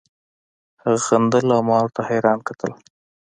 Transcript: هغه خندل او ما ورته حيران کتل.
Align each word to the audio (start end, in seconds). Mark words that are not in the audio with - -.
هغه 0.81 0.99
خندل 1.07 1.45
او 1.55 1.61
ما 1.69 1.77
ورته 1.81 2.01
حيران 2.09 2.39
کتل. 2.47 2.71